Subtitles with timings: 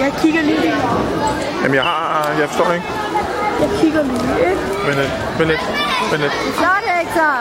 [0.00, 0.74] Jeg kigger lige.
[1.62, 2.30] Jamen, jeg har...
[2.38, 2.86] Jeg forstår ikke.
[3.60, 4.62] Jeg kigger lige, ikke?
[4.86, 5.12] Vent lidt.
[5.38, 5.60] Vent lidt.
[6.10, 6.32] Vent lidt.
[6.32, 7.32] Flot, Hector.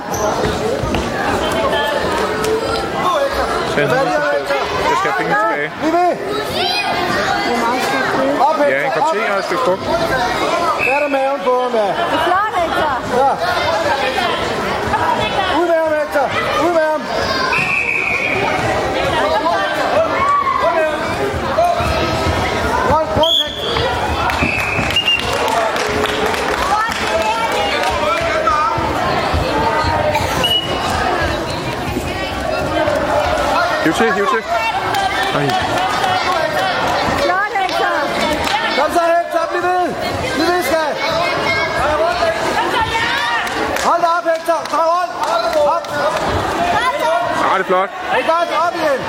[3.71, 3.89] Skal jeg,
[4.89, 5.71] jeg skal have penge tilbage.
[5.83, 6.07] Vivi!
[7.47, 9.13] Hvor meget skal jeg Ja, en Hector!
[9.13, 9.81] te og et stykke frugt.
[10.85, 11.79] Der er der maven på ja.
[11.79, 12.93] Det er flot, Hector.
[13.21, 13.31] Ja.
[15.59, 16.27] Ud med ham, Hector!
[16.65, 17.01] Ud med ham!
[22.91, 23.69] Rundt, rundt, Hector!
[33.73, 34.43] Hiv til, hiv til.
[35.37, 35.47] Ej.
[37.23, 37.97] Flot, Hector.
[38.77, 39.43] Kom så, Hector!
[39.51, 39.85] Bliv ved!
[40.35, 40.95] Bliv ved, skat!
[43.87, 44.59] Hold da op, Hector!
[44.71, 45.13] Tag rundt!
[45.75, 45.83] Op!
[47.45, 47.89] Ah, det er flot.
[48.13, 48.49] Er I godt?
[48.65, 48.99] Op igen!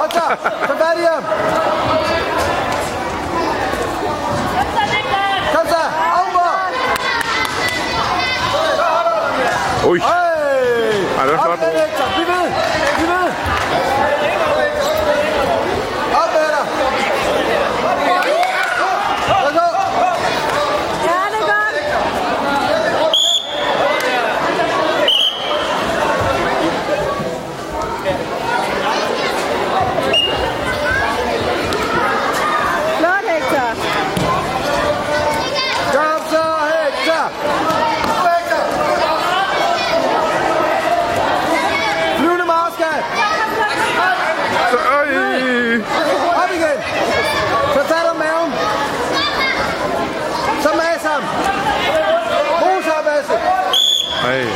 [0.00, 0.26] Hold så!
[0.68, 1.22] Så fat i ham!
[5.54, 5.82] Kom så!
[9.88, 9.98] Ui.
[11.18, 12.06] Ej, det flot, Hector!
[12.14, 12.46] Bliv ved!
[12.96, 13.28] Bliv ved!
[16.14, 16.64] Op med dig!
[18.58, 18.88] Værsgo!
[21.04, 21.76] Ja, det er godt.
[32.98, 33.70] Flot, Hector.
[35.92, 37.24] Kom så, Hector!
[42.18, 43.04] Flyvende marskat!
[44.70, 45.06] Så, øj.
[46.44, 46.78] Op igen!
[47.74, 48.52] Så fat om maven!
[50.62, 51.22] Så mas ham!
[52.60, 53.36] Brug så, Basse!
[54.24, 54.46] Ej.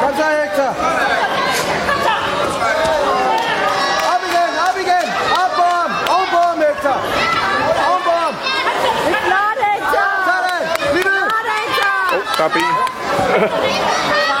[0.00, 0.70] Kom så, Hector!
[4.12, 5.06] Op igen, op igen!
[5.42, 5.90] Op på ham!
[6.14, 6.96] Oven på ham, Hector!
[7.88, 8.34] Oven på ham!
[9.06, 10.08] Det er flot, Hector.
[10.28, 10.62] Sådan!
[10.92, 11.22] Bliv ved!
[11.30, 11.94] Flot, Hector.
[12.38, 12.74] Der er ben.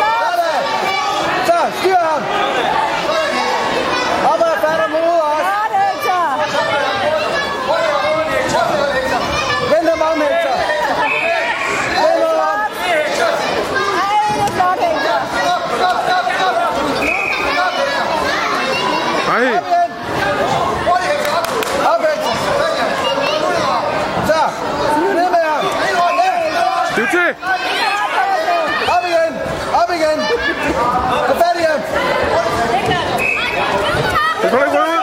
[0.00, 0.64] Sådan!
[1.46, 2.22] Så, styr ham!
[4.32, 5.42] Op og fat om hovedet også!
[5.44, 5.72] Flot,
[8.96, 9.20] Hector.
[9.70, 10.54] Vend ham om, Hector!
[12.02, 12.58] Vend ham om!
[14.04, 15.10] Ej, det er flot, Hector.
[19.34, 19.46] Ej.
[19.56, 19.90] Op igen!
[21.92, 22.34] Op, Hector!
[24.28, 24.40] Så,
[25.14, 25.64] ned med ham!
[26.96, 27.53] Hiv til.
[28.96, 29.32] Op igen!
[29.82, 30.18] Op igen!
[31.28, 31.80] Så fat i ham!
[34.42, 34.93] Det kan ikke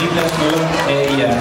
[0.00, 1.24] Niklas Møller af.